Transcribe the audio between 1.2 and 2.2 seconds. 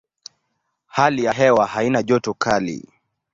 ya hewa haina